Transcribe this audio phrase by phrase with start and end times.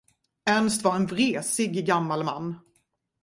[0.45, 2.49] Ernst var en vresig gammal man.